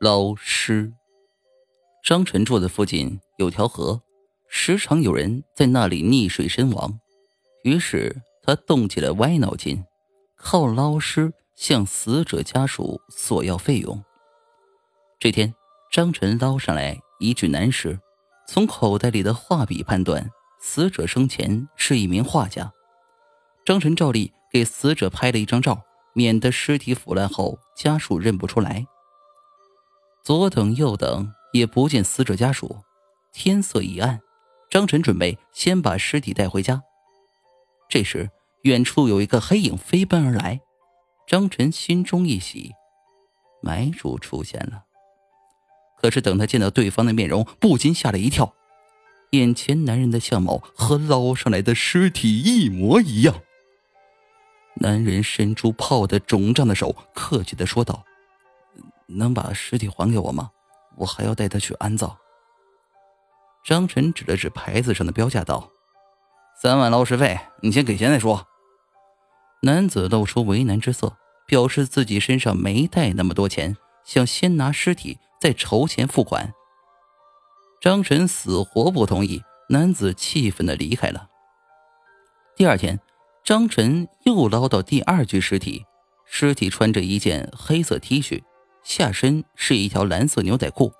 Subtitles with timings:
[0.00, 0.92] 捞尸。
[2.04, 4.02] 张晨住的附近有条河，
[4.48, 6.98] 时常有人在那里溺水身亡，
[7.62, 9.84] 于是他动起了歪脑筋，
[10.36, 14.04] 靠捞尸向死者家属索要费用。
[15.18, 15.54] 这天，
[15.90, 17.98] 张晨捞上来一具男尸，
[18.48, 20.30] 从口袋里的画笔判断，
[20.60, 22.72] 死者生前是一名画家。
[23.64, 25.82] 张晨照例给死者拍了一张照。
[26.16, 28.86] 免得尸体腐烂后家属认不出来。
[30.24, 32.78] 左等右等也不见死者家属，
[33.30, 34.22] 天色已暗，
[34.70, 36.82] 张晨准备先把尸体带回家。
[37.90, 38.30] 这时，
[38.62, 40.62] 远处有一个黑影飞奔而来，
[41.26, 42.72] 张晨心中一喜，
[43.62, 44.84] 买主出现了。
[46.00, 48.54] 可是等他见到对方的面容，不禁吓了一跳，
[49.32, 53.42] 眼前男人的相貌和捞上来的尸体一模一样。
[54.76, 58.06] 男人伸出泡得肿胀的手，客气的说道
[59.06, 60.50] ：“能把尸体还给我吗？
[60.96, 62.16] 我还要带他去安葬。”
[63.64, 65.70] 张晨指了指牌子上的标价道
[66.60, 68.46] ：“三万捞尸费，你先给钱再说。”
[69.62, 76.52] 男子露出为难之色，表示自己身上没带那么多钱，想先拿尸体再筹钱付款。
[77.80, 81.28] 张晨死活不同意，男子气愤的离开了。
[82.56, 83.00] 第二天。
[83.44, 85.84] 张晨又捞到第二具尸体，
[86.24, 88.42] 尸体穿着一件黑色 T 恤，
[88.84, 90.92] 下身是一条蓝色牛仔裤。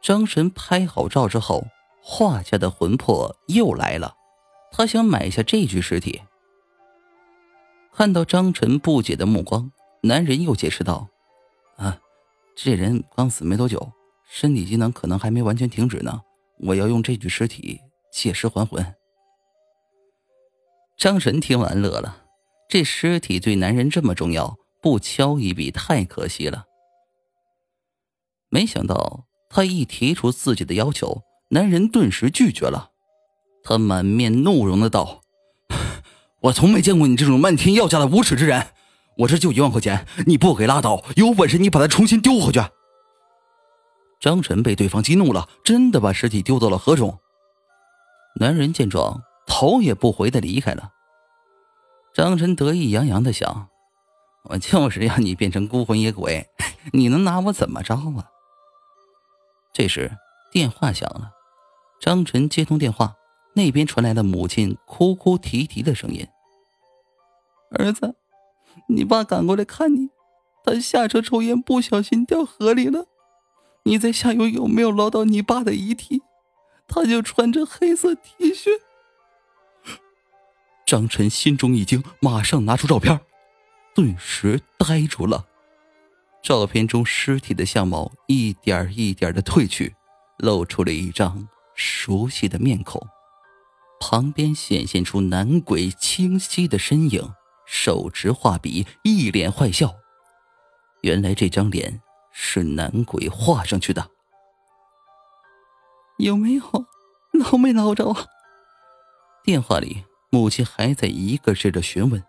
[0.00, 1.66] 张晨拍好照之后，
[2.00, 4.14] 画家的魂魄又来了，
[4.70, 6.22] 他想买下这具尸体。
[7.92, 11.08] 看到张晨不解的目光，男人又解释道
[11.76, 11.98] ：“啊，
[12.54, 13.90] 这人刚死没多久，
[14.24, 16.22] 身体机能可能还没完全停止呢，
[16.58, 17.80] 我要用这具尸体
[18.12, 18.94] 借尸还魂。”
[20.96, 22.24] 张晨听完乐了，
[22.68, 26.64] 这尸体对男人这么重要，不敲一笔太可惜了。
[28.48, 32.90] 没想到他一提出自己的要求，男人顿时拒绝了。
[33.62, 35.22] 他满面怒容的道
[36.42, 38.68] ：“我从没见过你这种漫天要价的无耻之人！
[39.18, 42.60] 我这就一万块钱，你不给拉倒，有本事你把它重新丢回去！”
[44.20, 47.18] 张晨被对方激怒了，真的把尸体丢到了河中。
[48.40, 49.22] 男人见状。
[49.50, 50.90] 头也不回的离开了。
[52.12, 53.70] 张晨得意洋洋的想
[54.48, 56.48] ：“我就是要你变成孤魂野鬼，
[56.92, 58.30] 你能拿我怎么着啊？”
[59.72, 60.10] 这时
[60.50, 61.32] 电话响了，
[62.00, 63.14] 张晨接通电话，
[63.54, 66.26] 那边传来了母亲哭哭啼啼的声音
[67.78, 68.16] ：“儿子，
[68.88, 70.08] 你爸赶过来看你，
[70.64, 73.06] 他下车抽烟不小心掉河里了，
[73.84, 76.22] 你在下游有没有捞到你爸的遗体？
[76.86, 78.70] 他就穿着黑色 T 恤。”
[80.86, 83.20] 张晨心中一惊，马上拿出照片，
[83.98, 85.44] 顿时呆住了。
[86.40, 89.92] 照片中尸体的相貌一点一点的褪去，
[90.36, 93.04] 露出了一张熟悉的面孔，
[93.98, 97.34] 旁边显现出男鬼清晰的身影，
[97.66, 99.92] 手执画笔，一脸坏笑。
[101.00, 104.08] 原来这张脸是男鬼画上去的。
[106.18, 106.62] 有没有
[107.32, 108.14] 捞没捞着？
[109.42, 110.04] 电话里。
[110.30, 112.22] 母亲还在一个劲的询问，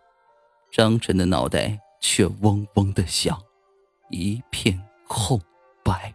[0.72, 3.42] 张晨的脑袋却嗡嗡的响，
[4.10, 5.42] 一片空
[5.84, 6.14] 白。